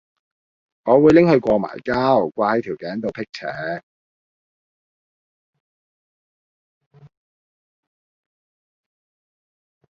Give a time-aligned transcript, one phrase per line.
[0.83, 3.83] 我會拎去過埋膠掛係條頸度闢邪